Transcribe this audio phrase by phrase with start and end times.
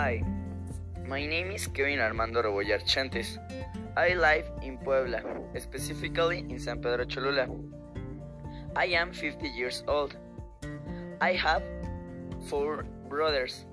[0.00, 0.24] Hi,
[1.06, 3.36] my name is Kevin Armando Rebollar Chantes.
[3.98, 5.20] I live in Puebla,
[5.58, 7.46] specifically in San Pedro Cholula.
[8.74, 10.16] I am 50 years old.
[11.20, 11.62] I have
[12.48, 13.66] four brothers.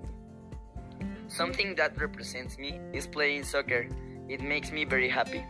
[1.29, 3.87] Something that represents me is playing soccer.
[4.27, 5.45] It makes me very happy.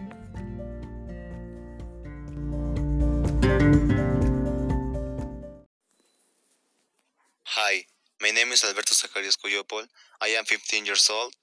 [7.46, 7.86] Hi,
[8.22, 8.87] my name is Alberto
[10.22, 11.34] I am 15 years old.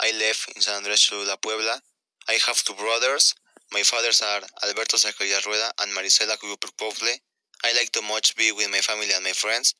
[0.00, 1.80] I live in San Andrés Cholula, Puebla.
[2.28, 3.34] I have two brothers.
[3.72, 7.14] My fathers are Alberto Zacarias Rueda and Marisela Cuyopol Povle.
[7.62, 9.74] I like to much be with my family and my friends.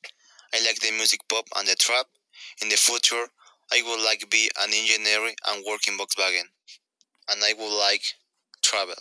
[0.55, 2.07] I like the music pop and the trap.
[2.63, 3.27] In the future,
[3.73, 6.47] I would like to be an engineer and work in Volkswagen.
[7.31, 8.03] And I would like
[8.63, 8.95] travel.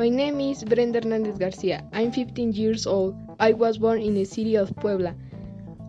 [0.00, 1.84] My name is Brenda Hernandez Garcia.
[1.92, 3.14] I'm 15 years old.
[3.38, 5.14] I was born in the city of Puebla.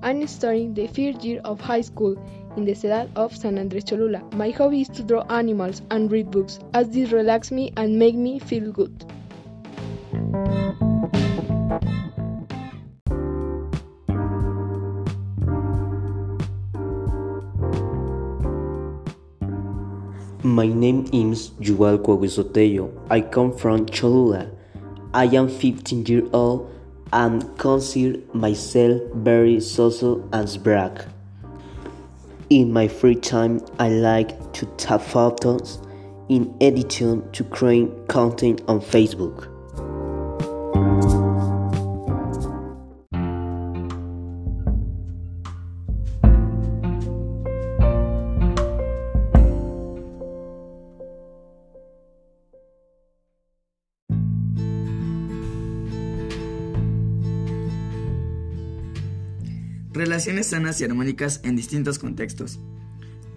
[0.03, 2.17] I'm studying the third year of high school
[2.57, 4.21] in the ciudad of San Andrés Cholula.
[4.33, 8.15] My hobby is to draw animals and read books, as this relax me and make
[8.15, 9.05] me feel good.
[20.43, 22.89] My name is Yuval Coaguisotello.
[23.11, 24.49] I come from Cholula.
[25.13, 26.67] I am 15 years old
[27.13, 31.05] and consider myself very social and brag.
[32.49, 35.79] In my free time, I like to take photos
[36.27, 39.47] in editing to create content on Facebook.
[60.01, 62.59] Relaciones sanas y armónicas en distintos contextos.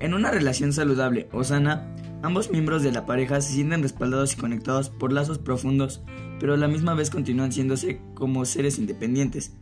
[0.00, 4.36] En una relación saludable o sana, ambos miembros de la pareja se sienten respaldados y
[4.36, 6.00] conectados por lazos profundos,
[6.41, 9.53] pero a la misma vez continúan siéndose como seres independientes.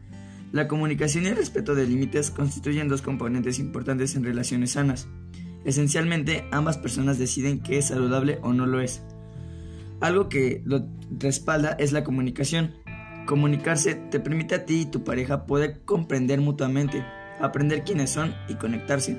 [0.53, 5.09] La comunicación y el respeto de límites constituyen dos componentes importantes en relaciones sanas.
[5.65, 9.03] Esencialmente, ambas personas deciden qué es saludable o no lo es.
[10.01, 10.87] Algo que lo
[11.19, 12.77] respalda es la comunicación,
[13.27, 17.05] Comunicarse te permite a ti y tu pareja poder comprender mutuamente,
[17.41, 19.17] aprender quiénes son y conectarse.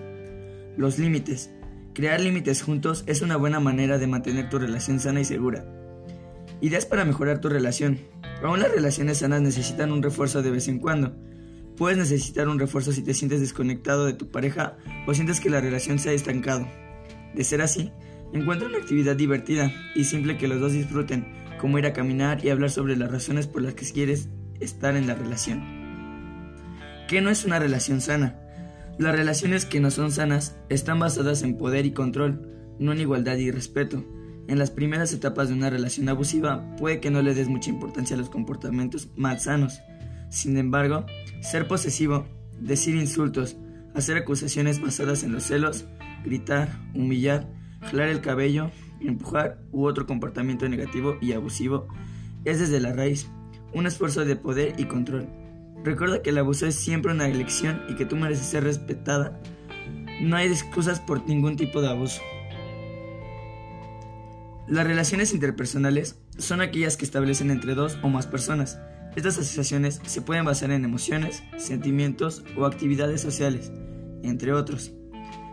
[0.75, 1.51] Los límites.
[1.93, 5.65] Crear límites juntos es una buena manera de mantener tu relación sana y segura.
[6.59, 7.99] Ideas para mejorar tu relación.
[8.43, 11.15] Aún las relaciones sanas necesitan un refuerzo de vez en cuando.
[11.77, 14.77] Puedes necesitar un refuerzo si te sientes desconectado de tu pareja
[15.07, 16.67] o sientes que la relación se ha estancado.
[17.33, 17.91] De ser así,
[18.33, 22.49] encuentra una actividad divertida y simple que los dos disfruten como ir a caminar y
[22.49, 24.27] hablar sobre las razones por las que quieres
[24.59, 25.63] estar en la relación.
[27.07, 28.37] ¿Qué no es una relación sana?
[28.99, 33.37] Las relaciones que no son sanas están basadas en poder y control, no en igualdad
[33.37, 34.03] y respeto.
[34.49, 38.17] En las primeras etapas de una relación abusiva puede que no le des mucha importancia
[38.17, 39.79] a los comportamientos malsanos.
[40.29, 41.05] Sin embargo,
[41.39, 42.27] ser posesivo,
[42.59, 43.55] decir insultos,
[43.95, 45.85] hacer acusaciones basadas en los celos,
[46.25, 47.47] gritar, humillar,
[47.79, 48.69] jalar el cabello,
[49.07, 51.87] empujar u otro comportamiento negativo y abusivo
[52.45, 53.29] es desde la raíz
[53.73, 55.27] un esfuerzo de poder y control.
[55.83, 59.39] Recuerda que el abuso es siempre una elección y que tú mereces ser respetada.
[60.21, 62.21] No hay excusas por ningún tipo de abuso.
[64.67, 68.79] Las relaciones interpersonales son aquellas que establecen entre dos o más personas.
[69.15, 73.71] Estas asociaciones se pueden basar en emociones, sentimientos o actividades sociales,
[74.23, 74.93] entre otros.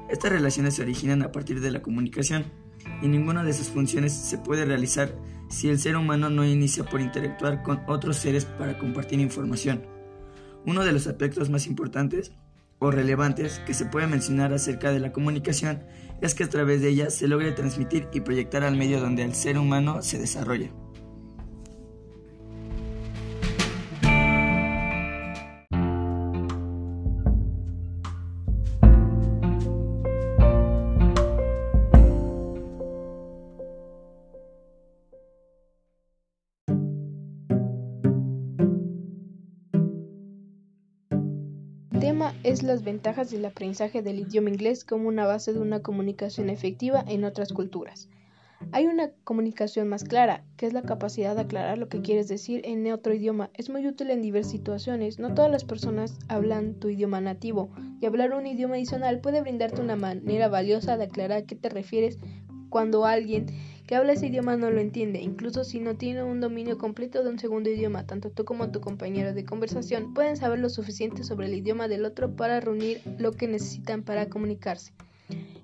[0.09, 2.45] Estas relaciones se originan a partir de la comunicación
[3.03, 5.15] y ninguna de sus funciones se puede realizar
[5.49, 9.83] si el ser humano no inicia por interactuar con otros seres para compartir información.
[10.67, 12.33] Uno de los aspectos más importantes
[12.79, 15.83] o relevantes que se puede mencionar acerca de la comunicación
[16.21, 19.35] es que a través de ella se logre transmitir y proyectar al medio donde el
[19.35, 20.71] ser humano se desarrolla.
[42.11, 46.51] Tema es las ventajas del aprendizaje del idioma inglés como una base de una comunicación
[46.51, 48.09] efectiva en otras culturas.
[48.73, 52.63] Hay una comunicación más clara, que es la capacidad de aclarar lo que quieres decir
[52.65, 53.51] en otro idioma.
[53.55, 55.21] Es muy útil en diversas situaciones.
[55.21, 57.71] No todas las personas hablan tu idioma nativo
[58.01, 61.69] y hablar un idioma adicional puede brindarte una manera valiosa de aclarar a qué te
[61.69, 62.19] refieres
[62.71, 63.47] cuando alguien
[63.87, 67.31] que habla ese idioma no lo entiende, incluso si no tiene un dominio completo de
[67.31, 71.49] un segundo idioma, tanto tú como tu compañero de conversación pueden saber lo suficiente sobre
[71.49, 74.93] el idioma del otro para reunir lo que necesitan para comunicarse.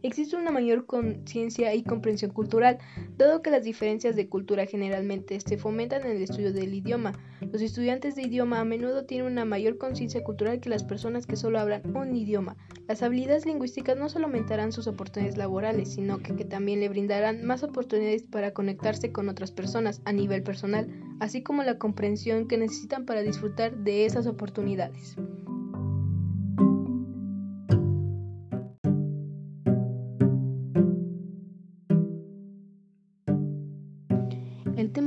[0.03, 2.79] Existe una mayor conciencia y comprensión cultural,
[3.17, 7.13] dado que las diferencias de cultura generalmente se fomentan en el estudio del idioma.
[7.41, 11.37] Los estudiantes de idioma a menudo tienen una mayor conciencia cultural que las personas que
[11.37, 12.57] solo hablan un idioma.
[12.89, 17.63] Las habilidades lingüísticas no solo aumentarán sus oportunidades laborales, sino que, también le brindarán más
[17.63, 20.89] oportunidades para conectarse con otras personas a nivel personal,
[21.19, 25.17] así como la comprensión que necesitan para disfrutar de esas oportunidades.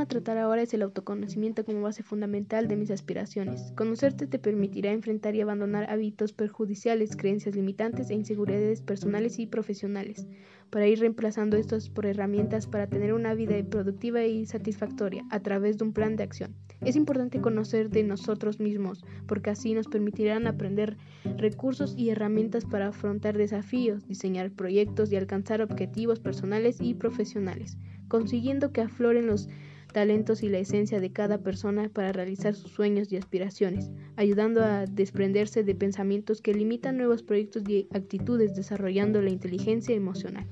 [0.09, 3.71] Tratar ahora es el autoconocimiento como base fundamental de mis aspiraciones.
[3.77, 10.27] Conocerte te permitirá enfrentar y abandonar hábitos perjudiciales, creencias limitantes e inseguridades personales y profesionales,
[10.69, 15.77] para ir reemplazando estos por herramientas para tener una vida productiva y satisfactoria a través
[15.77, 16.53] de un plan de acción.
[16.81, 20.97] Es importante conocer de nosotros mismos, porque así nos permitirán aprender
[21.37, 27.77] recursos y herramientas para afrontar desafíos, diseñar proyectos y alcanzar objetivos personales y profesionales
[28.09, 29.47] consiguiendo que afloren los
[29.91, 34.85] talentos y la esencia de cada persona para realizar sus sueños y aspiraciones, ayudando a
[34.85, 40.45] desprenderse de pensamientos que limitan nuevos proyectos y actitudes, desarrollando la inteligencia emocional.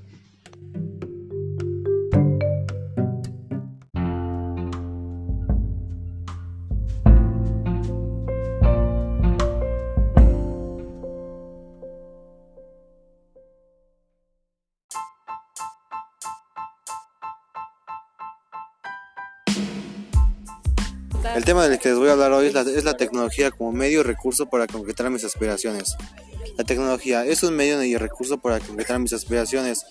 [21.34, 24.02] El tema del que les voy a hablar hoy es la, tecnología como medio y
[24.02, 25.96] recurso para concretar mis aspiraciones.
[26.56, 29.84] La tecnología es un medio y recurso para concretar mis aspiraciones.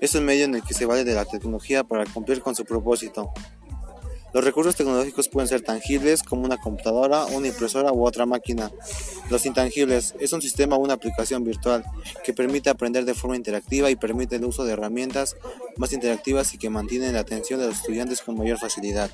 [0.00, 2.64] Es un medio en el que se vale de la tecnología para cumplir con su
[2.64, 3.32] propósito.
[4.32, 8.70] Los recursos tecnológicos pueden ser tangibles como una computadora, una impresora u otra máquina.
[9.28, 11.84] Los intangibles es un sistema o una aplicación virtual
[12.24, 15.36] que permite aprender de forma interactiva y permite el uso de herramientas
[15.76, 19.10] más interactivas y que mantienen la atención de los estudiantes con mayor facilidad.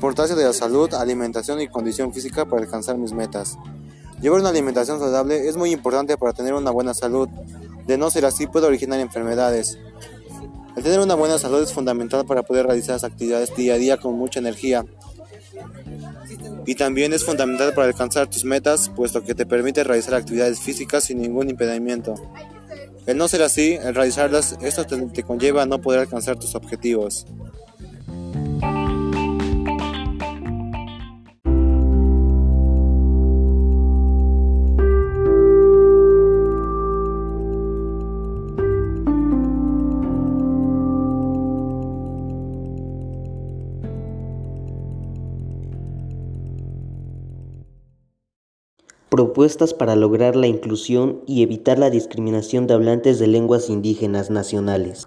[0.00, 3.58] Importancia de la salud, alimentación y condición física para alcanzar mis metas.
[4.22, 7.28] Llevar una alimentación saludable es muy importante para tener una buena salud.
[7.86, 9.76] De no ser así puede originar enfermedades.
[10.74, 13.98] El tener una buena salud es fundamental para poder realizar las actividades día a día
[13.98, 14.86] con mucha energía.
[16.64, 21.04] Y también es fundamental para alcanzar tus metas, puesto que te permite realizar actividades físicas
[21.04, 22.14] sin ningún impedimento.
[23.04, 26.54] El no ser así, el realizarlas, esto te, te conlleva a no poder alcanzar tus
[26.54, 27.26] objetivos.
[49.30, 55.06] Propuestas para lograr la inclusión y evitar la discriminación de hablantes de lenguas indígenas nacionales.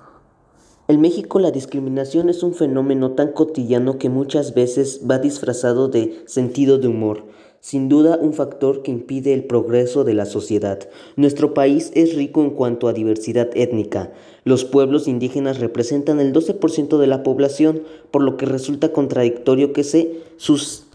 [0.88, 6.24] En México la discriminación es un fenómeno tan cotidiano que muchas veces va disfrazado de
[6.26, 7.26] sentido de humor,
[7.60, 10.80] sin duda un factor que impide el progreso de la sociedad.
[11.18, 14.14] Nuestro país es rico en cuanto a diversidad étnica.
[14.46, 19.84] Los pueblos indígenas representan el 12% de la población, por lo que resulta contradictorio que
[19.84, 20.86] se sus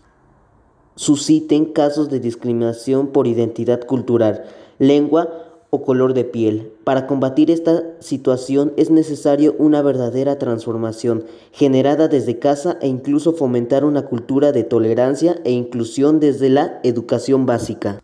[0.98, 4.42] susciten casos de discriminación por identidad cultural,
[4.80, 5.28] lengua
[5.70, 6.72] o color de piel.
[6.82, 13.84] Para combatir esta situación es necesario una verdadera transformación generada desde casa e incluso fomentar
[13.84, 18.02] una cultura de tolerancia e inclusión desde la educación básica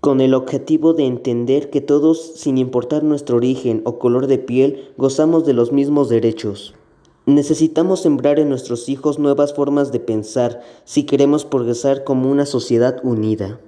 [0.00, 4.88] con el objetivo de entender que todos, sin importar nuestro origen o color de piel,
[4.96, 6.74] gozamos de los mismos derechos.
[7.26, 12.98] Necesitamos sembrar en nuestros hijos nuevas formas de pensar si queremos progresar como una sociedad
[13.04, 13.60] unida.